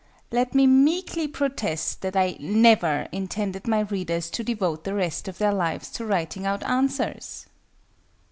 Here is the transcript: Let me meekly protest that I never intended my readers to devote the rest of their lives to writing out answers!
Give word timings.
Let 0.31 0.55
me 0.55 0.65
meekly 0.65 1.27
protest 1.27 2.01
that 2.01 2.15
I 2.15 2.35
never 2.39 3.07
intended 3.11 3.67
my 3.67 3.81
readers 3.81 4.31
to 4.31 4.43
devote 4.43 4.83
the 4.83 4.95
rest 4.95 5.27
of 5.27 5.37
their 5.37 5.53
lives 5.53 5.91
to 5.91 6.07
writing 6.07 6.43
out 6.43 6.63
answers! 6.63 7.45